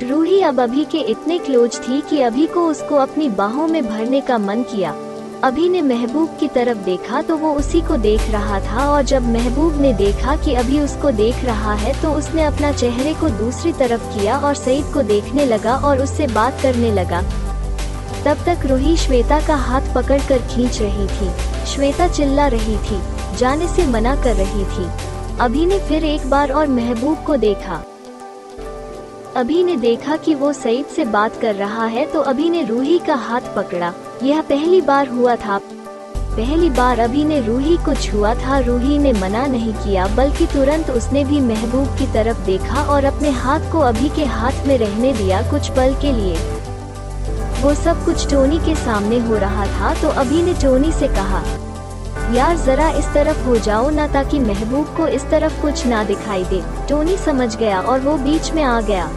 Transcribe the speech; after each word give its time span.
रूही 0.00 0.40
अब 0.40 0.60
अभी 0.60 0.84
के 0.84 0.98
इतने 1.00 1.38
क्लोज 1.38 1.78
थी 1.78 2.00
कि 2.00 2.20
अभी 2.22 2.46
को 2.46 2.66
उसको 2.66 2.96
अपनी 2.96 3.28
बाहों 3.28 3.66
में 3.68 3.86
भरने 3.86 4.20
का 4.20 4.38
मन 4.38 4.62
किया। 4.62 4.94
अभी 5.44 5.68
ने 5.68 5.82
महबूब 5.82 6.36
की 6.40 6.48
तरफ़ 6.48 6.78
देखा 6.78 7.20
तो 7.22 7.36
वो 7.36 7.52
उसी 7.54 7.80
को 7.80 7.96
देख 7.96 8.30
रहा 8.30 8.60
था 8.60 8.88
और 8.90 9.02
जब 9.02 9.26
महबूब 9.28 9.80
ने 9.80 9.92
देखा 9.92 10.36
कि 10.36 10.54
अभी 10.54 10.80
उसको 10.80 11.10
देख 11.10 11.44
रहा 11.44 11.74
है 11.74 11.92
तो 12.02 12.12
उसने 12.12 12.44
अपना 12.44 12.72
चेहरे 12.72 13.14
को 13.14 13.28
दूसरी 13.28 13.72
तरफ़ 13.72 14.08
किया 14.14 14.38
और 14.38 14.54
सईद 14.54 14.92
को 14.94 15.02
देखने 15.02 15.46
लगा 15.46 15.76
और 15.78 16.02
उससे 16.02 16.26
बात 16.26 16.60
करने 16.62 16.92
लगा। 16.92 17.22
तब 18.24 18.44
तक 18.46 18.66
रूही 18.66 18.96
श्वेता 18.96 19.40
का 19.46 19.56
हाथ 19.58 19.94
पकड़कर 19.94 20.38
खींच 20.48 20.80
रही 20.82 21.06
थी। 21.08 21.30
श्वेता 21.66 22.08
चिल्ला 22.08 22.46
रही 22.46 22.76
थी, 22.80 23.00
जाने 23.38 23.68
से 23.68 23.86
मना 23.86 24.14
कर 24.16 24.36
रही 24.36 24.64
थी। 24.64 24.90
अभी 25.40 25.66
ने 25.66 25.78
फिर 25.78 26.04
एक 26.04 26.28
बार 26.30 26.52
और 26.52 26.68
महबूब 26.68 27.24
को 27.24 27.36
देखा। 27.36 27.82
अभी 29.36 29.62
ने 29.64 29.76
देखा 29.76 30.16
कि 30.16 30.34
वो 30.34 30.52
सईद 30.52 30.86
से 30.86 31.04
बात 31.04 31.40
कर 31.40 31.54
रहा 31.54 31.84
है 31.86 32.04
तो 32.06 32.20
अभी 32.20 32.48
ने 32.50 32.62
रूही 32.62 32.98
का 32.98 33.14
हाथ 33.14 33.40
पकड़ा। 33.56 33.92
यह 34.22 34.40
पहली 34.40 34.80
बार 34.80 35.08
हुआ 35.08 35.36
था। 35.36 35.58
पहली 36.16 36.68
बार 36.70 36.98
अभी 36.98 37.24
ने 37.24 37.40
रूही 37.40 37.76
को 37.76 37.94
छुआ 37.94 38.34
था। 38.34 38.58
रूही 38.58 38.98
ने 38.98 39.12
मना 39.12 39.46
नहीं 39.46 39.72
किया, 39.74 40.06
बल्कि 40.06 40.46
तुरंत 40.46 40.90
उसने 40.90 41.24
भी 41.24 41.40
महबूब 41.40 41.96
की 41.98 42.12
तरफ़ 42.12 42.44
देखा 42.46 42.82
और 42.84 43.04
अपने 43.04 43.30
हाथ 43.30 43.72
को 43.72 43.80
अभी 43.80 44.08
के 44.08 44.24
हाथ 44.24 44.66
में 44.66 44.76
रहने 44.78 45.12
दिया 45.12 45.40
कुछ 45.50 45.70
पल 45.70 45.94
के 46.02 46.12
लिए। 46.12 46.36
वो 47.62 47.74
सब 47.74 48.04
कुछ 48.04 48.30
टोनी 48.30 48.58
के 48.58 48.74
सामने 48.74 49.18
हो 49.18 49.36
रहा 49.36 49.66
था 49.68 49.94
तो 50.02 50.08
अभी 50.20 50.42
ने 50.42 50.54
टोनी 50.54 50.92
से 50.92 51.08
कहा, 51.08 51.42
यार, 52.34 52.56
जरा 52.56 52.90
इस 52.90 53.06
तरफ़ 53.14 53.44
हो 53.46 53.56
जाओ 53.56 53.90
ना 53.90 54.06
ताकि 54.06 54.38
महबूब 54.40 54.94
को 54.96 55.06
इस 55.08 55.24
तरफ़ 55.30 55.60
कुछ 55.62 55.86
ना 55.86 56.04
दिखाई 56.04 56.44
दे। 56.44 56.62
टोनी 56.88 57.16
समझ 57.16 57.54
गया 57.56 57.80
और 57.80 58.00
वो 58.00 58.16
बीच 58.18 58.52
में 58.52 58.62
आ 58.62 58.80
गया। 58.80 59.10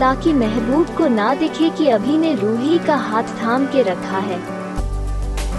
ताकि 0.00 0.32
महबूब 0.32 0.96
को 0.96 1.06
ना 1.06 1.34
दिखे 1.34 1.68
कि 1.70 1.88
अभी 1.88 2.18
ने 2.18 2.34
रूही 2.34 2.78
का 2.78 2.96
हाथ 2.96 3.22
थाम 3.42 3.66
के 3.66 3.82
रखा 3.82 4.18
है। 4.18 4.38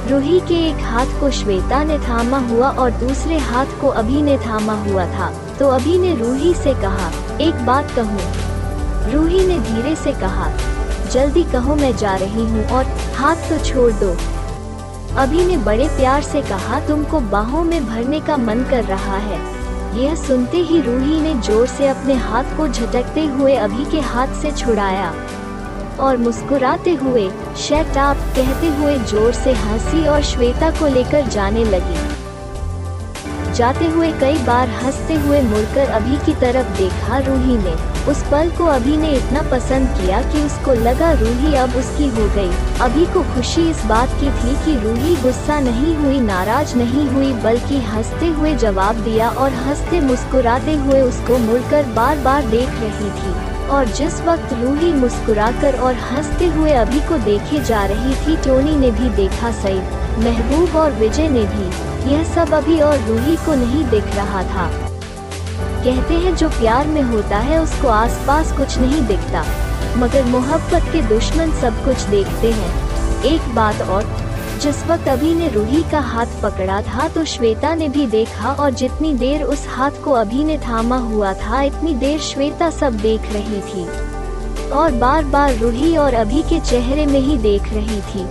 रूही 0.09 0.40
के 0.40 0.56
एक 0.70 0.84
हाथ 0.84 1.20
को 1.20 1.30
श्वेता 1.32 1.84
ने 1.84 1.98
थामा 2.00 2.38
हुआ 2.38 2.70
और 2.72 2.92
दूसरे 2.92 3.38
हाथ 3.38 3.80
को 3.82 3.88
अभी 3.88 4.22
ने 4.22 4.38
थामा 4.38 4.73
हुआ 4.84 5.06
था। 5.06 5.30
तो 5.60 5.67
अभी 5.67 5.98
ने 5.98 6.14
रूही 6.16 6.54
से 6.54 6.73
कहा, 6.73 7.12
एक 7.42 7.66
बात 7.66 7.92
कहूँ। 7.92 9.12
रूही 9.12 9.45
ने 9.48 9.60
धीरे 9.60 9.95
से 9.95 10.14
कहा, 10.14 10.50
जल्दी 11.12 11.44
कहो 11.44 11.76
मैं 11.76 11.95
जा 11.98 12.16
रही 12.16 12.45
हूँ 12.45 12.66
और 12.70 12.86
हाथ 13.16 13.50
तो 13.50 13.58
छोड़ 13.66 13.92
दो। 13.94 14.16
अभी 15.17 15.45
ने 15.45 15.58
बड़े 15.58 15.88
प्यार 15.88 16.22
से 16.22 16.42
कहा, 16.42 16.80
तुमको 16.80 17.20
बाहों 17.20 17.64
में 17.64 17.86
भरने 17.86 18.20
का 18.20 18.38
मन 18.38 18.64
कर 18.64 18.84
रहा 18.84 19.17
है। 19.17 19.59
यह 19.95 20.16
सुनते 20.16 20.58
ही 20.58 20.82
रूही 20.82 21.20
ने 21.22 21.34
ज़ोर 21.42 21.68
से 21.68 21.88
अपने 21.88 22.14
हाथ 22.14 22.58
को 22.58 22.68
झटकते 22.68 23.26
हुए 23.26 23.56
अभी 23.56 23.86
के 23.92 24.00
हाथ 24.00 24.42
से 24.42 24.52
छुड़ाया 24.52 25.14
और 26.00 26.18
मुस्कुराते 26.18 26.94
हुए, 26.94 27.30
शेट 27.58 27.88
कहते 28.36 28.67
हुए 28.67 28.98
ज़ोर 28.98 29.34
से 29.34 29.54
हँसी 29.54 30.06
और 30.08 30.22
श्वेता 30.23 30.70
को 30.72 30.88
लेकर 30.88 31.28
जाने 31.28 31.64
लगी। 31.64 32.19
जाते 33.60 33.86
हुए 33.86 34.12
कई 34.12 34.38
बार 34.38 34.70
हँसते 34.70 35.14
हुए 35.14 35.42
मुड़कर 35.42 35.90
अभी 35.90 36.18
की 36.18 36.34
तरफ़ 36.34 36.78
देखा 36.78 37.18
रूही 37.18 37.58
ने। 37.58 37.74
उस 38.12 38.22
पल 38.24 38.50
को 38.50 38.66
अभी 38.66 38.98
ने 38.98 39.10
इतना 39.10 39.42
पसंद 39.42 39.88
किया 39.88 40.22
कि 40.22 40.44
उसको 40.44 40.74
लगा 40.74 41.12
रूही 41.12 41.54
अब 41.56 41.76
उसकी 41.76 42.08
हो 42.08 42.28
गई। 42.36 42.80
अभी 42.82 43.06
को 43.06 43.24
खुशी 43.24 43.70
इस 43.70 43.84
बात 43.86 44.10
की 44.10 44.30
थी 44.30 44.56
कि 44.66 44.80
रूही 44.80 45.16
गुस्सा 45.16 45.60
नहीं 45.60 45.96
हुई, 45.96 46.20
नाराज़ 46.20 46.76
नहीं 46.76 47.08
हुई, 47.10 47.34
बल्कि 47.34 47.82
हँसते 47.82 48.28
हुए 48.28 48.54
जवाब 48.56 48.96
दिया 48.96 49.30
और 49.30 49.52
हँसते 49.52 50.00
मुस्कुराते 50.02 50.76
हुए 50.76 51.02
उसको 51.02 51.38
मुड़कर 51.38 51.84
बार 51.84 52.18
बार 52.18 52.48
देख 52.48 52.70
रही 52.70 53.12
थी। 53.12 53.68
और 53.68 53.86
जिस 53.86 54.22
वक्त 54.22 54.54
रूही 54.54 54.94
मुस्कुराकर 54.94 55.80
और 55.80 55.94
हँसते 55.94 56.48
हुए 56.48 56.72
अभी 56.72 57.00
को 57.00 57.18
देखे 57.18 57.64
जा 57.64 57.86
रही 57.86 58.16
थी, 58.16 58.38
टोनी 58.38 58.76
ने 58.76 58.92
भी 58.92 59.10
देखा 59.16 59.52
सईद, 59.52 60.18
महबूब 60.26 60.76
और 60.76 60.92
विजय 60.92 61.30
ने 61.30 61.44
भी। 61.45 61.89
यह 62.08 62.23
सब 62.36 62.54
अभी 62.54 62.80
और 62.80 62.99
रूही 62.99 63.36
को 63.36 63.55
नहीं 63.55 63.83
दिख 63.86 64.15
रहा 64.15 64.43
था। 64.43 64.70
कहते 65.83 66.14
हैं 66.14 66.36
जो 66.36 66.49
प्यार 66.49 66.87
में 66.87 67.02
होता 67.02 67.37
है, 67.37 67.61
उसको 67.61 67.87
आसपास 67.87 68.52
कुछ 68.52 68.77
नहीं 68.77 69.02
दिखता। 69.02 69.45
मगर 69.98 70.23
मोहब्बत 70.23 70.92
के 70.92 71.02
दुश्मन 71.02 71.52
सब 71.52 71.83
कुछ 71.86 72.02
देखते 72.02 72.52
हैं। 72.52 73.23
एक 73.26 73.54
बात 73.55 73.82
और, 73.82 74.05
जिस 74.61 74.83
वक्त 74.88 75.08
अभी 75.08 75.33
ने 75.36 75.48
रूही 75.48 75.83
का 75.92 75.99
हाथ 75.99 76.26
पकड़ा 76.43 76.82
था 76.82 77.08
तो 77.08 77.23
श्वेता 77.26 77.73
ने 77.76 77.88
भी 77.89 78.05
देखा 78.08 78.52
और 78.52 78.71
जितनी 78.71 79.14
देर 79.14 79.43
उस 79.43 79.65
हाथ 79.70 80.04
को 80.04 80.11
अभी 80.11 80.43
ने 80.43 80.58
थामा 80.58 80.98
हुआ 80.98 81.33
था, 81.33 81.61
इतनी 81.61 81.93
देर 81.93 82.20
श्वेता 82.20 82.70
सब 82.70 82.98
देख 82.98 83.32
रही 83.33 83.61
थी। 83.61 83.88
और 84.70 84.92
बार 84.92 85.23
बार 85.26 85.55
रूही 85.55 85.95
और 85.98 86.14
अभी 86.14 86.42
के 86.42 86.59
चेहरे 86.59 87.05
में 87.05 87.20
ही 87.20 87.38
देख 87.38 87.73
रही 87.73 88.02
थी। 88.02 88.27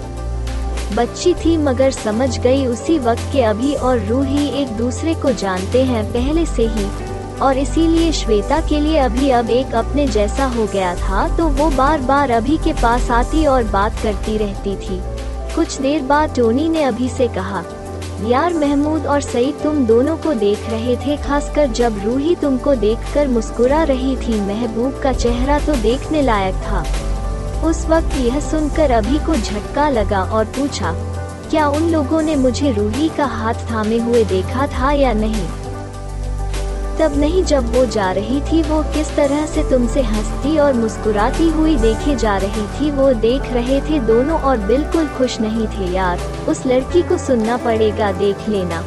बच्ची 0.95 1.33
थी 1.35 1.57
मगर 1.57 1.91
समझ 1.91 2.39
गई 2.39 2.67
उसी 2.67 2.99
वक्त 2.99 3.31
के 3.33 3.43
अभी 3.45 3.75
और 3.75 3.99
रूही 4.01 4.49
एक 4.61 4.69
दूसरे 4.77 5.15
को 5.15 5.33
जानते 5.35 5.83
हैं 5.85 6.05
पहले 6.13 6.45
से 6.47 6.67
ही। 6.69 6.87
और 7.39 7.59
इसीलिए 7.59 8.13
श्वेता 8.13 8.61
के 8.61 8.81
लिए 8.81 8.99
अभी 8.99 9.31
अब 9.31 9.51
एक 9.51 9.75
अपने 9.77 10.07
जैसा 10.09 10.47
हो 10.47 10.67
गया 10.67 10.95
था 10.97 11.27
तो 11.37 11.49
वो 11.49 11.69
बार 11.71 12.01
बार 12.03 12.31
अभी 12.31 12.57
के 12.59 12.73
पास 12.73 13.11
आती 13.11 13.45
और 13.47 13.65
बात 13.67 14.01
करती 14.03 14.37
रहती 14.39 14.77
थी। 14.79 15.01
कुछ 15.55 15.81
देर 15.81 16.03
बाद 16.03 16.35
टोनी 16.37 16.69
ने 16.69 16.83
अभी 16.83 17.09
से 17.09 17.29
कहा, 17.29 17.63
यार 18.27 18.55
महमूद 18.55 19.07
और 19.07 19.21
सईद 19.21 19.61
तुम 19.63 19.85
दोनों 19.87 20.17
को 20.17 20.33
देख 20.35 20.69
रहे 20.71 20.97
थे, 20.97 21.17
खासकर 21.19 21.67
जब 21.73 22.01
रूही 22.05 22.35
तुमको 22.35 22.75
देखकर 22.77 23.29
मुस्कुरा 23.29 23.83
रही 23.83 24.17
थी, 24.17 24.41
महबूब 24.41 25.01
का 25.03 25.13
चेहरा 25.13 25.59
तो 25.59 25.75
देखने 25.83 26.23
लायक 26.23 26.55
था। 26.65 26.85
उस 27.65 27.87
वक्त 27.87 28.15
यह 28.17 28.41
सुनकर 28.41 28.91
अभी 28.91 29.19
को 29.19 29.35
झटका 29.35 29.89
लगा 29.89 30.23
और 30.23 30.45
पूछा, 30.45 30.93
क्या 31.51 31.69
उन 31.69 31.89
लोगों 31.91 32.23
ने 32.23 32.37
मुझे 32.37 32.73
रूही 32.73 33.09
का 33.09 33.25
हाथ 33.27 33.55
थामे 33.71 33.99
हुए 33.99 34.25
देखा 34.25 34.67
था 34.67 34.93
या 34.93 35.13
नहीं? 35.13 35.47
तब 36.99 37.17
नहीं, 37.17 37.43
जब 37.45 37.75
वो 37.75 37.85
जा 37.87 38.11
रही 38.13 38.41
थी, 38.41 38.63
वो 38.63 38.83
किस 38.83 39.15
तरह 39.17 39.47
से 39.47 39.63
तुमसे 39.71 40.03
हंसती 40.03 40.57
और 40.59 40.73
मुस्कुराती 40.73 41.49
हुई 41.49 41.77
देखे 41.77 42.17
जा 42.17 42.37
रही 42.37 42.67
थी, 42.69 42.91
वो 42.91 43.13
देख 43.13 43.43
रहे 43.53 43.81
थे 43.81 43.99
दोनों 43.99 44.39
और 44.41 44.59
बिल्कुल 44.59 45.07
खुश 45.09 45.41
नहीं 45.41 45.67
थे। 45.69 45.93
यार, 45.93 46.21
उस 46.49 46.67
लड़की 46.67 47.03
को 47.03 47.19
सुनना 47.19 47.57
पड़ेगा, 47.57 48.13
देख 48.13 48.49
लेना। 48.49 48.81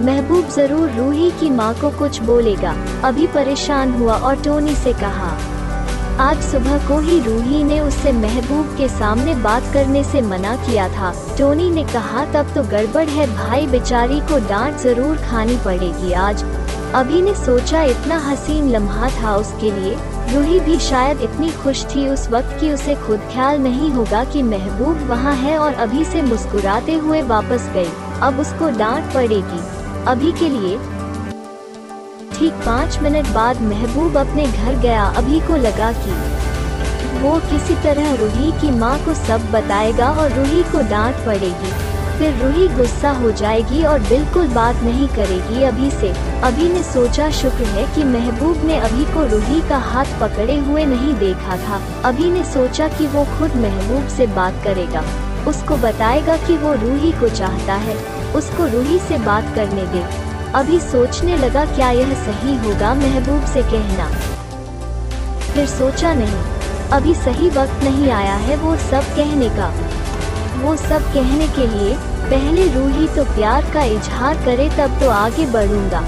महबूब 0.00 0.48
ज़रूर 0.48 0.90
रूही 0.90 1.30
की 1.30 1.50
माँ 1.50 1.74
को 1.74 1.90
कुछ 1.90 2.20
बोलेगा। 2.22 2.76
अभी 3.04 3.26
परेशान 3.26 3.94
हुआ 3.94 4.16
और 4.16 4.42
टोनी 4.42 4.74
से 4.74 4.92
कहा 4.92 5.36
आज 6.20 6.42
सुबह 6.42 6.86
को 6.88 6.98
ही 6.98 7.18
रूही 7.20 7.62
ने 7.64 7.78
उससे 7.80 8.12
महबूब 8.12 8.66
के 8.78 8.88
सामने 8.88 9.34
बात 9.34 9.62
करने 9.72 10.02
से 10.04 10.20
मना 10.20 10.54
किया 10.56 10.88
था। 10.88 11.12
टोनी 11.38 11.68
ने 11.70 11.84
कहा, 11.84 12.24
तब 12.24 12.54
तो 12.54 12.62
गड़बड़ 12.62 13.04
है, 13.08 13.26
भाई 13.34 13.66
बेचारी 13.66 14.20
को 14.20 14.38
डांट 14.48 14.76
ज़रूर 14.76 15.16
खानी 15.16 15.56
पड़ेगी 15.56 16.12
आज। 16.12 16.44
अभी 16.94 17.20
ने 17.22 17.34
सोचा, 17.34 17.82
इतना 17.82 18.18
हसीन 18.18 18.70
लम्हा 18.70 19.10
था 19.10 19.34
उसके 19.36 19.70
लिए। 19.70 19.94
रूही 20.32 20.60
भी 20.60 20.78
शायद 20.78 21.20
इतनी 21.20 21.50
खुश 21.52 21.84
थी 21.86 22.08
उस 22.08 22.28
वक्त 22.30 22.58
कि 22.60 22.72
उसे 22.72 22.94
खुद 22.96 23.28
ख्याल 23.32 23.60
नहीं 23.60 23.90
होगा 23.90 24.24
कि 24.24 24.42
महबूब 24.42 25.06
वहाँ 25.10 25.34
है 25.34 25.58
और 25.58 25.74
अभी 25.74 26.04
से 26.04 26.22
मुस्कुराते 26.22 26.94
हुए 26.94 27.22
वापस 27.26 27.70
गई। 27.74 28.20
अब 28.20 28.40
उसको 28.40 28.70
डांट 28.78 29.14
पड़ेगी। 29.14 29.64
अभी 30.06 30.32
के 30.32 30.48
लिए 30.48 30.76
ठीक 32.38 32.52
पाँच 32.52 32.98
मिनट 32.98 33.26
बाद 33.26 33.60
महबूब 33.62 34.16
अपने 34.16 34.46
घर 34.46 34.74
गया, 34.74 35.04
अभी 35.16 35.40
को 35.40 35.56
लगा 35.56 35.92
कि 35.92 36.10
वो 37.20 37.38
किसी 37.40 37.74
तरह 37.74 38.14
रूही 38.14 38.50
की 38.52 38.70
माँ 38.70 38.98
को 39.04 39.14
सब 39.14 39.50
बताएगा 39.50 40.10
और 40.10 40.32
रूही 40.32 40.62
को 40.62 40.88
डांट 40.88 41.14
पड़ेगी। 41.26 41.72
फिर 42.18 42.36
रूही 42.42 42.68
गुस्सा 42.68 43.10
हो 43.10 43.30
जाएगी 43.30 43.82
और 43.84 44.00
बिल्कुल 44.00 44.48
बात 44.48 44.76
नहीं 44.76 45.08
करेगी। 45.08 45.62
अभी 45.62 45.90
से, 45.90 46.12
अभी 46.42 46.68
ने 46.68 46.82
सोचा 46.82 47.30
शुक्र 47.30 47.64
है 47.64 47.84
कि 47.94 48.04
महबूब 48.04 48.64
ने 48.64 48.76
अभी 48.78 49.04
को 49.04 49.24
रूही 49.26 49.60
का 49.68 49.78
हाथ 49.78 50.20
पकड़े 50.20 50.58
हुए 50.58 50.84
नहीं 50.84 51.14
देखा 51.14 51.56
था। 51.56 51.80
अभी 52.04 52.30
ने 52.30 52.44
सोचा 52.44 52.88
कि 52.88 53.06
वो 53.06 53.24
खुद 53.38 53.56
महबूब 53.56 54.08
से 54.08 54.26
बात 54.26 54.62
करेगा। 54.64 55.04
उसको 55.48 55.76
बताएगा 55.76 56.36
कि 56.36 56.56
वो 56.56 56.72
रूही 56.74 57.12
को 57.12 57.28
चाहता 57.28 57.74
है। 57.74 57.96
उसको 58.32 58.66
रूही 58.66 58.98
से 58.98 59.18
बात 59.18 59.54
करने 59.54 59.86
दे। 59.86 60.04
अभी 60.56 60.78
सोचने 60.80 61.36
लगा 61.36 61.64
क्या 61.66 61.90
यह 61.90 62.12
सही 62.16 62.56
होगा 62.58 62.92
महबूब 62.94 63.44
से 63.46 63.62
कहना। 63.62 64.06
फिर 65.46 65.66
सोचा 65.66 66.12
नहीं, 66.14 66.44
अभी 66.92 67.14
सही 67.14 67.48
वक्त 67.48 67.82
नहीं 67.84 68.10
आया 68.10 68.34
है 68.36 68.56
वो 68.56 68.76
सब 68.76 69.14
कहने 69.16 69.48
का। 69.48 69.66
वो 70.62 70.74
सब 70.76 71.12
कहने 71.14 71.48
के 71.48 71.66
लिए, 71.66 71.94
पहले 72.30 72.66
रूही 72.74 73.08
तो 73.08 73.24
प्यार 73.34 73.70
का 73.74 73.82
इजहार 73.86 74.44
करे 74.44 74.68
तब 74.70 74.98
तो 75.00 75.10
आगे 75.10 75.46
बढ़ूँगा। 75.46 76.00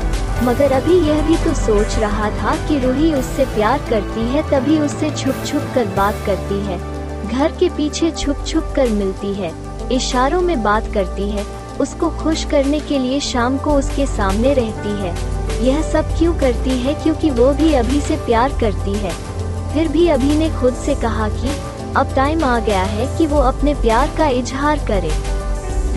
मगर 0.45 0.73
अभी 0.73 0.99
यह 1.01 1.23
भी 1.27 1.37
तो 1.37 1.55
सोच 1.57 1.99
रहा 1.99 2.31
था 2.33 2.57
कि 2.69 2.79
रूही 2.79 3.13
उससे 3.15 3.45
प्यार 3.55 3.87
करती 3.91 4.29
है, 4.29 4.49
तभी 4.51 4.79
उससे 4.79 5.11
छुप 5.13 5.45
छुप 5.47 5.71
कर 5.75 5.95
बात 5.97 6.27
करती 6.27 6.61
है। 6.65 6.81
घर 7.29 7.53
के 7.53 7.69
पीछे 7.69 8.11
छुप 8.13 8.45
छुप 8.47 8.73
कर 8.77 8.89
मिलती 8.91 9.35
है, 9.35 9.53
इशारों 9.93 10.41
में 10.41 10.63
बात 10.63 10.93
करती 10.95 11.31
है। 11.31 11.47
उसको 11.81 12.11
खुश 12.11 12.45
करने 12.45 12.81
के 12.81 12.99
लिए 12.99 13.21
शाम 13.21 13.59
को 13.59 13.71
उसके 13.71 14.07
सामने 14.07 14.55
रहती 14.55 14.89
है। 14.89 15.39
यह 15.67 15.83
सब 15.83 16.19
क्यों 16.19 16.35
करती 16.35 16.71
है? 16.71 16.95
क्योंकि 16.95 17.31
वो 17.31 17.53
भी 17.53 17.73
अभी 17.73 18.01
से 18.01 18.17
प्यार 18.17 18.49
करती 18.61 18.95
है। 18.95 19.29
फिर 19.75 19.89
भी 19.89 20.09
अभी 20.09 20.39
ने 20.39 20.51
खुद 20.51 20.75
से 20.75 20.95
कहा 20.95 21.29
कि, 21.29 21.51
अब 21.97 22.15
टाइम 22.17 22.45
आ 22.45 22.59
गया 22.59 22.83
है 22.83 23.19
कि 23.19 23.27
वो 23.27 23.39
अपने 23.39 23.75
प्यार 23.75 24.11
का 24.19 24.29
इजहार 24.29 24.79
करे। 24.79 25.39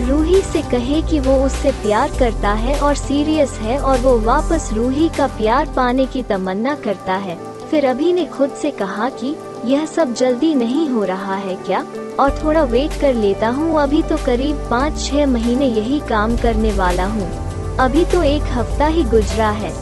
रूही 0.06 0.42
से 0.42 0.62
कहे 0.62 1.02
कि 1.02 1.20
वो 1.20 1.46
उससे 1.46 1.70
प्यार 1.70 2.10
करता 2.18 2.52
है 2.52 2.80
और 2.80 2.94
सीरियस 2.94 3.50
है 3.50 3.78
और 3.78 3.98
वो 3.98 4.20
वापस 4.20 4.70
रूही 4.72 5.08
का 5.08 5.26
प्यार 5.26 5.68
पाने 5.76 6.06
की 6.06 6.22
तमन्ना 6.22 6.74
करता 6.74 7.14
है। 7.14 7.38
फिर 7.70 7.86
अभी 7.86 8.12
ने 8.12 8.24
खुद 8.24 8.50
से 8.50 8.70
कहा 8.70 9.08
कि, 9.08 9.36
यह 9.64 9.86
सब 9.86 10.14
जल्दी 10.14 10.54
नहीं 10.54 10.88
हो 10.88 11.04
रहा 11.04 11.34
है 11.34 11.54
क्या? 11.54 11.86
और 12.20 12.38
थोड़ा 12.44 12.62
वेट 12.64 13.00
कर 13.00 13.14
लेता 13.14 13.48
हूँ। 13.48 13.80
अभी 13.80 14.02
तो 14.02 14.16
करीब 14.16 14.66
पाँच 14.70 15.00
छह 15.00 15.26
महीने 15.26 15.66
यही 15.66 16.00
काम 16.00 16.36
करने 16.36 16.72
वाला 16.72 17.06
हूँ। 17.06 17.30
अभी 17.80 18.04
तो 18.04 18.22
एक 18.22 18.42
हफ़्ता 18.52 18.86
ही 18.86 19.04
गुजरा 19.04 19.50
है। 19.50 19.72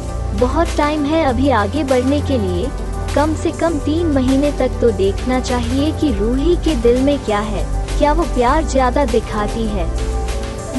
बहुत 0.40 0.76
टाइम 0.76 1.04
है 1.04 1.24
अभी 1.24 1.50
आगे 1.50 1.84
बढ़ने 1.84 2.20
के 2.20 2.38
लिए। 2.38 2.68
कम 3.14 3.34
से 3.34 3.50
कम 3.50 3.78
तीन 3.78 4.06
महीने 4.06 4.52
तक 4.52 4.78
तो 4.80 4.90
देखना 4.90 5.40
चाहिए 5.40 5.90
कि 5.92 6.12
रूही 6.12 6.56
के 6.56 6.74
दिल 6.74 7.00
में 7.02 7.18
क्या 7.18 7.40
है। 7.40 7.64
क्या 7.98 8.12
वो 8.12 8.24
प्यार 8.24 8.64
ज़्यादा 8.64 9.04
दिखाती 9.04 9.66
है? 9.66 9.88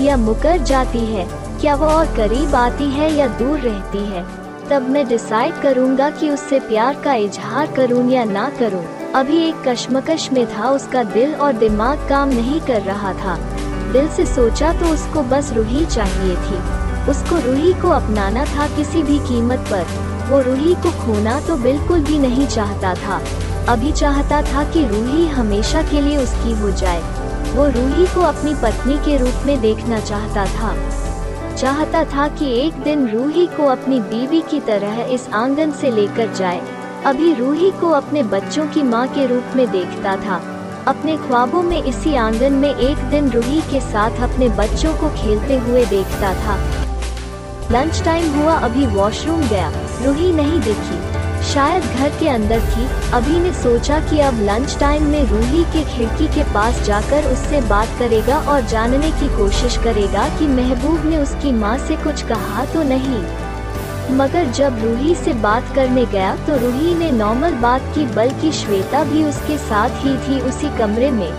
या 0.03 0.17
मुकर 0.17 0.57
जाती 0.57 1.05
है? 1.05 1.27
क्या 1.61 1.75
वो 1.75 1.85
और 1.85 2.15
करीब 2.15 2.55
आती 2.55 2.89
है 2.89 3.11
या 3.13 3.27
दूर 3.37 3.59
रहती 3.59 4.05
है? 4.05 4.23
तब 4.69 4.89
मैं 4.89 5.07
डिसाइड 5.07 5.61
करूँगा 5.61 6.09
कि 6.09 6.29
उससे 6.29 6.59
प्यार 6.59 7.01
का 7.03 7.13
इजहार 7.13 7.71
करूँ 7.71 8.09
या 8.11 8.23
ना 8.23 8.49
करूँ। 8.59 8.83
अभी 9.15 9.37
एक 9.37 9.55
कश्मकश 9.67 10.31
में 10.31 10.45
था, 10.47 10.69
उसका 10.69 11.03
दिल 11.03 11.35
और 11.35 11.53
दिमाग 11.53 12.09
काम 12.09 12.29
नहीं 12.29 12.61
कर 12.61 12.81
रहा 12.81 13.13
था। 13.13 13.35
दिल 13.91 14.07
से 14.09 14.25
सोचा 14.25 14.73
तो 14.73 14.85
उसको 14.85 15.21
बस 15.21 15.53
रूही 15.53 15.85
चाहिए 15.85 16.35
थी। 16.35 16.59
उसको 17.11 17.35
रूही 17.35 17.73
को 17.73 17.89
अपनाना 17.89 18.45
था 18.45 18.67
किसी 18.67 19.03
भी 19.03 19.19
कीमत 19.19 19.59
पर। 19.59 19.83
वो 20.29 20.41
रूही 20.41 20.73
को 20.73 20.91
खोना 20.91 21.39
तो 21.39 21.55
बिल्कुल 21.55 21.99
भी 21.99 22.19
नहीं 22.19 22.47
चाहता 22.47 22.93
था। 22.93 23.21
अभी 23.69 23.91
चाहता 23.91 24.41
था 24.41 24.71
कि 24.71 24.85
रूही 24.85 25.27
हमेशा 25.27 25.81
के 25.81 26.01
लिए 26.01 26.17
उसकी 26.17 26.51
हो 26.51 26.71
जाए। 26.71 27.01
वो 27.55 27.65
रूही 27.67 28.05
को 28.05 28.21
अपनी 28.21 28.55
पत्नी 28.55 28.97
के 28.97 29.17
रूप 29.17 29.43
में 29.45 29.61
देखना 29.61 29.99
चाहता 29.99 30.45
था। 30.45 30.75
चाहता 31.55 32.03
था 32.03 32.27
कि 32.27 32.59
एक 32.59 32.73
दिन 32.73 33.07
रूही 33.09 33.47
को 33.47 33.65
अपनी 33.65 33.99
बीवी 33.99 34.41
की 34.41 34.59
तरह 34.59 35.03
इस 35.03 35.29
आँगन 35.33 35.71
से 35.71 35.91
लेकर 35.91 36.33
जाए। 36.33 36.80
अभी 37.05 37.33
रूही 37.33 37.71
को 37.71 37.89
अपने 37.89 38.23
बच्चों 38.23 38.67
की 38.67 38.83
माँ 38.83 39.07
के 39.07 39.25
रूप 39.25 39.43
में 39.55 39.71
देखता 39.71 40.15
था। 40.15 40.35
अपने 40.87 41.17
ख्वाबों 41.17 41.63
में 41.63 41.83
इसी 41.83 42.15
आँगन 42.15 42.53
में 42.53 42.75
एक 42.75 42.97
दिन 42.97 43.29
रूही 43.29 43.61
के 43.61 43.81
साथ 43.81 44.21
अपने 44.21 44.49
बच्चों 44.49 44.93
को 44.93 45.09
खेलते 45.09 45.57
हुए 45.57 45.85
देखता 45.85 46.33
था। 46.33 46.55
लंच 47.71 48.01
टाइम 48.03 48.33
हुआ, 48.33 48.53
अभी 48.53 48.85
वॉशरूम 48.85 49.41
गया। 49.41 49.71
रूही 50.05 50.31
नहीं 50.33 50.59
दिखी। 50.61 50.99
शायद 51.53 51.83
घर 51.83 52.09
के 52.09 52.29
अंदर 52.29 52.59
थी। 52.59 53.11
अभी 53.11 53.39
ने 53.39 53.53
सोचा 53.53 53.99
कि 53.99 54.19
अब 54.19 54.41
लंच 54.41 54.77
टाइम 54.79 55.03
में 55.03 55.23
रूही 55.25 55.63
के 55.63 55.83
खिड़की 55.83 56.27
के 56.27 56.43
पास 56.43 56.81
जाकर 56.81 57.25
उससे 57.25 57.61
बात 57.61 57.87
करेगा 57.99 58.39
और 58.39 58.61
जानने 58.61 59.11
की 59.11 59.37
कोशिश 59.37 59.77
करेगा 59.77 60.29
कि 60.29 60.47
महबूब 60.47 61.05
ने 61.05 61.17
उसकी 61.17 61.51
माँ 61.51 61.77
से 61.77 61.95
कुछ 61.95 62.21
कहा 62.21 62.65
तो 62.65 62.83
नहीं। 62.83 63.40
मगर 64.11 64.51
जब 64.51 64.79
रूही 64.83 65.13
से 65.15 65.33
बात 65.43 65.73
करने 65.75 66.05
गया 66.05 66.35
तो 66.45 66.57
रूही 66.57 66.93
ने 66.95 67.11
नॉर्मल 67.11 67.53
बात 67.61 67.81
की, 67.95 68.05
बल्कि 68.15 68.51
श्वेता 68.51 69.03
भी 69.03 69.23
उसके 69.23 69.57
साथ 69.59 70.05
ही 70.05 70.17
थी 70.19 70.39
उसी 70.41 70.77
कमरे 70.77 71.11
में। 71.11 71.31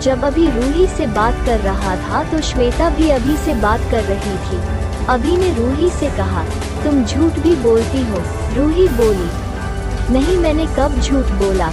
जब 0.00 0.24
अभी 0.24 0.46
रूही 0.50 0.86
से 0.86 1.06
बात 1.08 1.44
कर 1.46 1.60
रहा 1.60 1.94
था 1.98 2.22
तो 2.30 2.40
श्वेता 2.42 2.88
भी 2.90 3.08
अभी 3.10 3.36
से 3.36 3.54
बात 3.60 3.80
कर 3.90 4.02
रही 4.04 4.36
थी। 4.46 4.58
अभी 5.06 5.36
ने 5.36 5.52
रूही 5.54 5.90
से 5.90 6.10
कहा, 6.16 6.44
तुम 6.84 7.04
झूठ 7.04 7.38
भी 7.38 7.54
बोलती 7.62 8.02
हो। 8.02 8.22
रूही 8.54 8.88
बोली, 8.90 9.30
नहीं, 10.12 10.36
मैंने 10.38 10.66
कब 10.76 11.00
झूठ 11.00 11.32
बोला? 11.38 11.70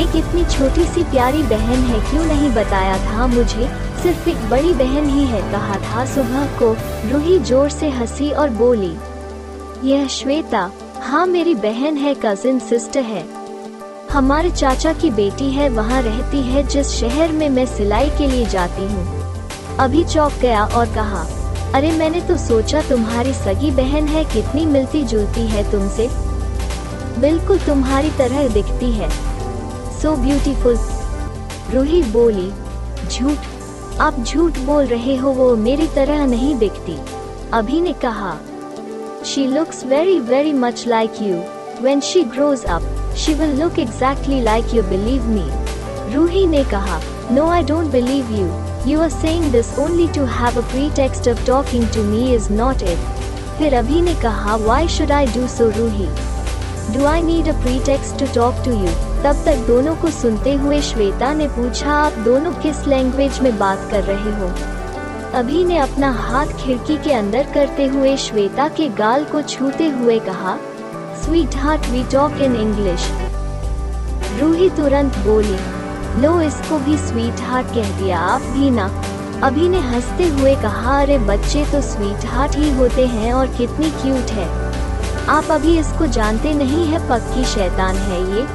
एक 0.00 0.16
इतनी 0.16 0.44
छोटी 0.44 0.84
सी 0.84 1.02
प्यारी 1.02 1.42
बहन 1.42 1.84
है, 1.84 2.00
क्यों 2.10 2.24
नहीं 2.24 2.50
बताया 2.50 2.96
था 2.98 3.26
मुझे? 3.26 3.68
सिर्फ़ 4.02 4.28
एक 4.28 4.48
बड़ी 4.50 4.72
बहन 4.72 5.08
ही 5.08 5.24
है, 5.24 5.40
कहा 5.52 5.76
था 5.76 6.04
सुबह 6.06 6.46
को, 6.58 6.76
रूही 7.12 7.38
ज़ोर 7.38 7.70
से 7.70 7.88
हँसी 7.88 8.30
और 8.30 8.50
बोली। 8.50 8.96
यह 9.84 10.06
श्वेता 10.06 10.70
हाँ 11.02 11.26
मेरी 11.26 11.54
बहन 11.54 11.96
है 11.96 12.14
कजिन 12.14 12.58
सिस्टर 12.58 13.00
है। 13.00 13.24
हमारे 14.12 14.50
चाचा 14.50 14.92
की 14.92 15.10
बेटी 15.10 15.50
है, 15.50 15.68
वहाँ 15.68 16.02
रहती 16.02 16.42
है, 16.42 16.66
जिस 16.66 16.88
शहर 16.88 17.32
में 17.32 17.48
मैं 17.48 17.66
सिलाई 17.66 18.10
के 18.10 18.26
लिए 18.26 18.46
जाती 18.46 18.82
हूँ। 18.82 19.06
अभी 19.78 20.04
चौक 20.04 20.32
गया 20.32 20.64
और 20.64 20.86
कहा, 20.86 21.26
अरे 21.74 21.92
मैंने 21.92 22.20
तो 22.20 22.36
सोचा 22.36 22.82
तुम्हारी 22.82 23.32
सगी 23.32 23.70
बहन 23.70 24.08
है, 24.08 24.24
कितनी 24.24 24.66
मिलती 24.66 25.02
जुलती 25.04 25.46
है 25.46 25.70
तुमसे। 25.72 26.08
बिल्कुल 27.20 27.58
तुम्हारी 27.58 28.10
तरह 28.10 28.48
दिखती 28.48 28.92
है। 28.92 29.35
सो 30.06 30.14
ब्यूटीफुल 30.16 30.76
रूही 31.74 32.02
बोली 32.02 32.50
झूठ, 33.10 33.46
आप 34.00 34.18
झूठ 34.24 34.58
बोल 34.58 34.84
रहे 34.86 35.16
हो, 35.16 35.30
वो 35.30 35.56
मेरी 35.56 35.86
तरह 35.86 36.26
नहीं 36.26 36.54
दिखती 36.58 36.96
अभी 37.52 37.80
ने 37.80 37.92
कहा 38.04 38.36
she 39.26 39.46
looks 39.46 39.84
very 39.86 40.18
very 40.20 40.52
much 40.52 40.84
like 40.88 41.10
you 41.22 41.40
when 41.84 42.00
she 42.00 42.22
grows 42.34 42.62
up 42.64 43.14
she 43.16 43.34
will 43.34 43.58
look 43.60 43.78
exactly 43.78 44.40
like 44.40 44.74
you 44.74 44.82
believe 44.82 45.24
me 45.28 46.14
Ruhi 46.14 46.46
ने 46.46 46.62
कहा 46.64 47.00
no 47.32 47.48
I 47.48 47.62
don't 47.62 47.90
believe 47.92 48.30
you 48.32 48.46
you 48.92 49.00
are 49.00 49.10
saying 49.10 49.50
this 49.52 49.78
only 49.78 50.06
to 50.08 50.24
have 50.36 50.60
a 50.62 50.66
pretext 50.68 51.28
of 51.28 51.44
talking 51.46 51.88
to 51.94 52.02
me 52.02 52.24
is 52.34 52.50
not 52.52 52.82
it 52.82 53.18
फिर 53.58 53.74
अभी 53.74 54.00
ने 54.02 54.14
कहा 54.22 54.56
why 54.56 54.88
should 54.98 55.12
I 55.12 55.26
do 55.34 55.46
so 55.48 55.68
Ruhi 55.78 56.08
do 56.96 57.04
I 57.06 57.22
need 57.22 57.48
a 57.48 57.60
pretext 57.62 58.18
to 58.18 58.32
talk 58.34 58.64
to 58.64 58.80
you 58.80 59.05
तब 59.26 59.36
तक 59.46 59.56
दोनों 59.56 59.94
को 59.96 60.10
सुनते 60.10 60.52
हुए 60.54 60.80
श्वेता 60.80 61.32
ने 61.34 61.46
पूछा, 61.48 61.92
आप 61.92 62.18
दोनों 62.18 62.50
किस 62.52 62.86
लैंग्वेज 62.86 63.38
में 63.40 63.58
बात 63.58 63.88
कर 63.90 64.02
रहे 64.02 64.32
हो? 64.32 64.48
अभी 65.34 65.64
ने 65.64 65.78
अपना 65.78 66.10
हाथ 66.10 66.46
खिड़की 66.46 66.96
के 66.96 67.12
अंदर 67.12 67.46
करते 67.54 67.86
हुए 67.86 68.16
श्वेता 68.16 68.68
के 68.68 68.88
गाल 68.88 69.24
को 69.24 69.40
छूते 69.42 69.88
हुए 69.88 70.18
कहा 70.18 70.56
sweetheart 71.56 71.86
we 71.86 72.02
talk 72.04 72.32
in 72.32 72.54
English 72.56 73.08
Ruhi 74.40 74.68
तुरंत 74.70 75.18
बोली, 75.18 75.58
लो, 76.22 76.40
इसको 76.40 76.78
भी 76.78 76.96
स्वीट 76.98 77.40
हार्ट 77.40 77.66
कह 77.66 77.90
दिया 77.98 78.18
आप 78.18 78.40
भी 78.40 78.70
ना। 78.70 78.86
अभी 79.42 79.68
ने 79.68 79.80
हँसते 79.80 80.28
हुए 80.28 80.54
कहा, 80.54 81.00
अरे 81.00 81.18
बच्चे 81.18 81.64
तो 81.64 81.80
स्वीट 81.80 82.26
हार्ट 82.26 82.56
ही 82.56 82.70
होते 82.76 83.06
हैं 83.06 83.32
और 83.32 83.46
कितनी 83.46 83.90
क्यूट 83.90 84.30
है। 84.30 84.48
आप 85.28 85.50
अभी 85.50 85.78
इसको 85.78 86.06
जानते 86.06 86.54
नहीं 86.54 86.86
है, 86.86 87.08
पक्की 87.08 87.44
शैतान 87.44 87.96
है 87.96 88.22
ये। 88.36 88.46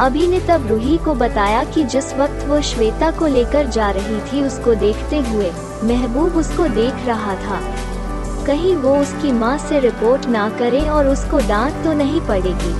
अभी 0.00 0.26
ने 0.26 0.38
तब 0.40 0.66
रूही 0.66 0.96
को 0.98 1.12
बताया 1.14 1.62
कि 1.64 1.82
जिस 1.84 2.12
वक्त 2.14 2.44
वो 2.46 2.60
श्वेता 2.62 3.10
को 3.10 3.26
लेकर 3.26 3.66
जा 3.66 3.90
रही 3.90 4.20
थी, 4.22 4.42
उसको 4.42 4.74
देखते 4.74 5.18
हुए 5.28 5.50
महबूब 5.84 6.36
उसको 6.36 6.66
देख 6.68 7.06
रहा 7.06 7.34
था। 7.36 7.60
कहीं 8.46 8.74
वो 8.76 8.96
उसकी 8.96 9.30
माँ 9.32 9.56
से 9.58 9.78
रिपोर्ट 9.80 10.26
ना 10.26 10.48
करे 10.48 10.80
और 10.88 11.06
उसको 11.06 11.38
डांट 11.38 11.82
तो 11.84 11.92
नहीं 11.92 12.20
पड़ेगी। 12.20 12.74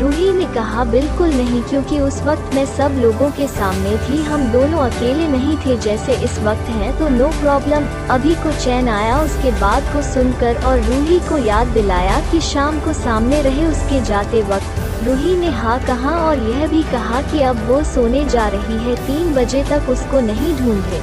रूही 0.00 0.32
ने 0.32 0.44
कहा, 0.54 0.84
बिल्कुल 0.84 1.28
नहीं, 1.28 1.62
क्योंकि 1.62 1.98
उस 1.98 2.20
वक्त 2.22 2.54
मैं 2.54 2.64
सब 2.66 2.98
लोगों 2.98 3.30
के 3.30 3.46
सामने 3.48 3.96
थी। 3.98 4.22
हम 4.22 4.44
दोनों 4.52 4.80
अकेले 4.80 5.28
नहीं 5.28 5.56
थे 5.56 5.76
जैसे 5.78 6.16
इस 6.24 6.38
वक्त 6.38 6.68
हैं 6.72 6.98
तो 6.98 7.08
नो 7.08 7.28
प्रॉब्लम। 7.40 7.86
अभी 8.10 8.34
को 8.34 8.52
चैन 8.58 8.88
आया 8.88 9.20
उसके 9.22 9.50
बाद 9.60 9.92
को 9.92 10.02
सुनकर 10.02 10.62
और 10.64 10.80
रूही 10.82 11.18
को 11.28 11.38
याद 11.38 11.66
दिलाया 11.68 12.20
कि 12.30 12.40
शाम 12.40 12.80
को 12.80 12.92
सामने 12.92 13.42
रहे 13.42 13.66
उसके 13.66 14.02
जाते 14.02 14.42
वक्त। 14.42 14.77
रूही 15.04 15.36
ने 15.36 15.48
हाँ 15.50 15.78
कहा 15.86 16.10
और 16.26 16.38
यह 16.38 16.66
भी 16.66 16.82
कहा 16.82 17.20
कि 17.22 17.40
अब 17.40 17.58
वो 17.66 17.82
सोने 17.84 18.24
जा 18.24 18.46
रही 18.48 18.76
है, 18.78 18.94
तीन 18.96 19.34
बजे 19.34 19.62
तक 19.64 19.88
उसको 19.88 20.20
नहीं 20.20 20.56
ढूंढे। 20.56 21.00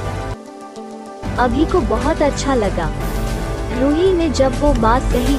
अभी 1.38 1.64
को 1.64 1.80
बहुत 1.80 2.22
अच्छा 2.22 2.54
लगा। 2.54 2.90
रूही 3.80 4.12
ने 4.12 4.28
जब 4.30 4.60
वो 4.60 4.72
बात 4.72 5.02
कही 5.02 5.36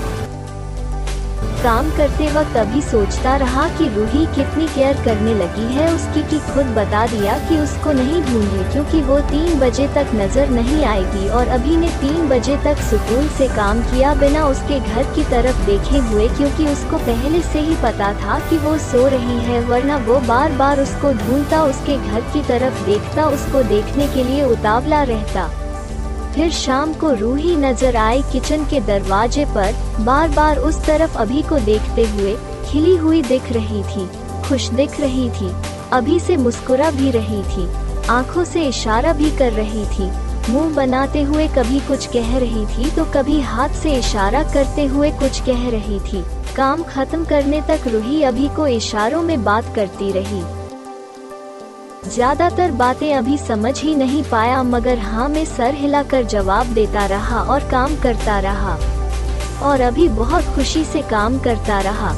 काम 1.67 1.89
करते 1.91 2.27
वक्त 2.33 2.57
अभी 2.57 2.81
सोचता 2.81 3.35
रहा 3.37 3.67
कि 3.77 3.87
रूही 3.95 4.25
कितनी 4.35 4.67
केयर 4.67 5.01
करने 5.05 5.33
लगी 5.35 5.65
है, 5.73 5.87
उसकी 5.95 6.21
कि 6.29 6.39
खुद 6.45 6.65
बता 6.75 7.05
दिया 7.07 7.37
कि 7.49 7.57
उसको 7.59 7.91
नहीं 7.91 8.21
ढूंढे 8.21 8.63
क्योंकि 8.71 9.01
वो 9.01 9.19
तीन 9.31 9.59
बजे 9.59 9.87
तक 9.95 10.11
नज़र 10.15 10.49
नहीं 10.49 10.85
आएगी 10.85 11.27
और 11.29 11.47
अभी 11.57 11.75
ने 11.77 11.89
तीन 11.97 12.29
बजे 12.29 12.55
तक 12.63 12.83
सुकून 12.83 13.27
से 13.37 13.47
काम 13.55 13.81
किया 13.81 14.13
बिना 14.15 14.45
उसके 14.45 14.79
घर 14.79 15.13
की 15.15 15.23
तरफ़ 15.25 15.65
देखे 15.65 15.97
हुए 16.07 16.29
क्योंकि 16.37 16.67
उसको 16.67 16.97
पहले 17.05 17.41
से 17.43 17.59
ही 17.59 17.75
पता 17.83 18.13
था 18.23 18.39
कि 18.49 18.57
वो 18.57 18.77
सो 18.87 19.07
रही 19.07 19.39
है, 19.41 19.61
वरना 19.65 19.97
वो 20.07 20.19
बार 20.27 20.57
बार 20.57 20.81
उसको 20.81 21.13
ढूंढता, 21.19 21.63
उसके 21.65 21.97
घर 21.99 22.21
की 22.33 22.47
तरफ़ 22.47 22.83
देखता, 22.85 23.27
उसको 23.29 23.63
देखने 23.69 24.07
के 24.07 24.23
लिए 24.23 24.43
उतावला 24.45 25.03
रहता। 25.05 25.49
फिर 26.37 26.51
शाम 26.51 26.93
को 26.93 27.11
रूही 27.11 27.55
नज़र 27.55 27.95
आई 27.95 28.21
किचन 28.31 28.65
के 28.65 28.79
दरवाजे 28.79 29.45
पर 29.55 29.73
बार 29.99 30.29
बार 30.29 30.57
उस 30.59 30.75
तरफ़ 30.85 31.17
अभी 31.17 31.41
को 31.41 31.59
देखते 31.59 32.05
हुए, 32.07 32.35
खिली 32.65 32.95
हुई 32.95 33.21
दिख 33.21 33.51
रही 33.51 33.81
थी, 33.83 34.05
खुश 34.47 34.67
दिख 34.69 34.99
रही 34.99 35.29
थी, 35.29 35.49
अभी 35.93 36.19
से 36.19 36.37
मुस्कुरा 36.37 36.89
भी 36.91 37.09
रही 37.11 37.41
थी, 37.45 37.67
आँखों 38.09 38.43
से 38.43 38.67
इशारा 38.67 39.13
भी 39.13 39.31
कर 39.37 39.51
रही 39.53 39.85
थी, 39.87 40.09
मुँह 40.51 40.73
बनाते 40.75 41.21
हुए 41.21 41.47
कभी 41.47 41.79
कुछ 41.87 42.05
कह 42.07 42.37
रही 42.37 42.65
थी 42.67 42.91
तो 42.95 43.05
कभी 43.15 43.39
हाथ 43.43 43.81
से 43.81 43.97
इशारा 43.97 44.43
करते 44.53 44.85
हुए 44.85 45.11
कुछ 45.19 45.39
कह 45.41 45.69
रही 45.69 45.99
थी, 46.01 46.23
काम 46.55 46.83
खत्म 46.83 47.25
करने 47.25 47.61
तक 47.67 47.87
रूही 47.87 48.21
अभी 48.23 48.47
को 48.55 48.67
इशारों 48.67 49.21
में 49.23 49.43
बात 49.43 49.75
करती 49.75 50.11
रही। 50.11 50.43
ज़्यादातर 52.07 52.71
बातें 52.71 53.13
अभी 53.13 53.37
समझ 53.37 53.79
ही 53.79 53.95
नहीं 53.95 54.23
पाया, 54.23 54.61
मगर 54.65 54.99
हाँ 54.99 55.27
मैं 55.29 55.43
सर 55.45 55.73
हिलाकर 55.75 56.23
जवाब 56.25 56.73
देता 56.73 57.05
रहा 57.05 57.41
और 57.43 57.69
काम 57.69 57.95
करता 57.95 58.39
रहा। 58.39 58.77
और 59.63 59.81
अभी 59.81 60.07
बहुत 60.09 60.43
खुशी 60.55 60.83
से 60.83 61.01
काम 61.01 61.37
करता 61.39 61.79
रहा। 61.81 62.13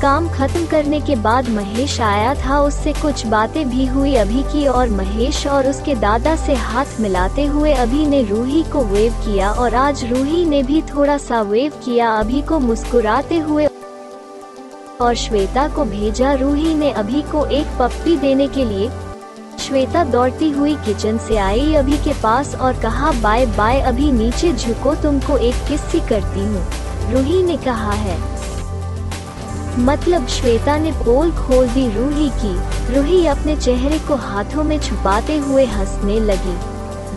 काम 0.00 0.28
खत्म 0.28 0.66
करने 0.66 1.00
के 1.00 1.16
बाद 1.16 1.48
महेश 1.48 2.00
आया 2.00 2.34
था, 2.36 2.58
उससे 2.60 2.92
कुछ 2.92 3.26
बातें 3.26 3.68
भी 3.70 3.86
हुई 3.86 4.14
अभी 4.14 4.42
की 4.42 4.66
और 4.66 4.88
महेश 4.90 5.46
और 5.46 5.66
उसके 5.66 5.94
दादा 5.96 6.34
से 6.36 6.54
हाथ 6.54 7.00
मिलाते 7.00 7.44
हुए 7.46 7.72
अभी 7.74 8.06
ने 8.06 8.22
रूही 8.22 8.62
को 8.72 8.84
वेव 8.84 9.12
किया 9.24 9.52
और 9.52 9.74
आज 9.74 10.04
रूही 10.04 10.44
ने 10.44 10.62
भी 10.62 10.82
थोड़ा 10.90 11.18
सा 11.18 11.42
वेव 11.42 11.80
किया, 11.84 12.12
अभी 12.12 12.42
को 12.42 12.58
मुस्कुराते 12.60 13.38
हुए 13.40 13.68
और 15.00 15.14
श्वेता 15.14 15.68
को 15.68 15.84
भेजा 15.84 16.32
रूही 16.32 16.74
ने 16.74 16.90
अभी 16.90 17.22
को 17.22 17.46
एक 17.46 17.66
पप्पी 17.78 18.16
देने 18.16 18.48
के 18.48 18.64
लिए। 18.64 18.90
श्वेता 19.58 20.04
दौड़ती 20.04 20.50
हुई 20.50 20.74
किचन 20.74 21.18
से 21.18 21.36
आई 21.36 21.74
अभी 21.74 21.96
के 21.96 22.12
पास 22.22 22.54
और 22.54 22.72
कहा, 22.72 23.12
बाय 23.12 23.46
बाय, 23.46 23.80
अभी 23.80 24.12
नीचे 24.12 24.52
झुको, 24.52 24.94
तुमको 24.94 25.38
एक 25.38 25.54
किस्सी 25.54 26.00
करती 26.00 26.40
हूँ। 26.40 26.66
रूही 27.12 27.42
ने 27.42 27.56
कहा 27.56 27.92
है। 27.92 28.32
मतलब 29.78 30.26
श्वेता 30.26 30.78
ने 30.78 30.92
पोल 30.92 31.32
खोल 31.32 31.68
दी 31.68 31.86
रूही 31.86 32.30
की। 32.30 32.60
रूही 32.94 33.26
अपने 33.26 33.56
चेहरे 33.56 33.98
को 33.98 34.14
हाथों 34.14 34.64
में 34.64 34.80
छुपाते 34.80 35.36
हुए 35.36 35.64
हंसने 35.64 36.20
लगी। 36.20 36.71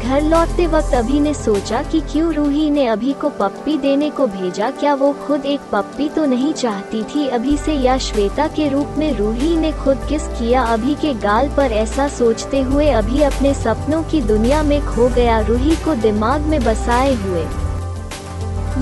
घर 0.06 0.22
लौटते 0.22 0.66
वक्त 0.68 0.94
अभी 0.94 1.20
ने 1.20 1.34
सोचा 1.34 1.82
कि 1.84 2.00
क्यों 2.02 2.34
रूही 2.34 2.70
ने 2.70 2.86
अभी 2.88 3.14
को 3.14 3.30
पप्पी 3.30 3.78
देने 3.78 4.10
को 4.10 4.28
भेजा, 4.28 4.70
क्या 4.72 4.94
वो 4.94 5.12
खुद 5.28 5.46
एक 5.46 5.62
पप्पी 5.72 6.10
तो 6.10 6.26
नहीं 6.26 6.54
चाहती 6.54 7.04
थी? 7.04 7.28
अभी 7.28 7.58
से 7.58 7.74
या 7.74 7.98
श्वेता 7.98 8.48
के 8.48 8.68
रूप 8.70 8.88
में 8.98 9.18
रूही 9.18 9.56
ने 9.58 9.72
खुद 9.72 10.06
किस 10.10 10.28
किया? 10.28 10.64
अभी 10.64 10.96
के 10.96 11.14
गाल 11.14 11.50
पर 11.58 11.72
ऐसा 11.72 12.08
सोचते 12.08 12.62
हुए 12.62 12.90
अभी 12.90 13.22
अपने 13.22 13.54
सपनों 13.54 14.04
की 14.04 14.22
दुनिया 14.22 14.62
में 14.64 14.80
खो 14.86 15.08
गया, 15.08 15.40
रूही 15.40 15.76
को 15.76 15.96
दिमाग 15.96 16.42
में 16.42 16.64
बसाए 16.64 17.14
हुए। 17.16 17.46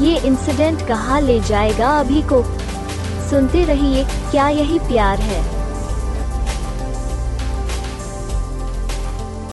ये 0.05 0.19
इंसिडेंट 0.19 0.87
कहाँ 0.87 1.21
ले 1.21 1.39
जाएगा? 1.39 1.99
अभी 1.99 2.21
को 2.21 2.43
सुनते 3.29 3.65
रहिए, 3.65 4.03
क्या 4.31 4.49
यही 4.49 4.79
प्यार 4.79 5.19
है? 5.19 5.62